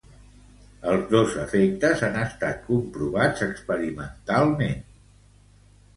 [0.93, 4.85] Els dos efectes han estat comprovats experimentalment.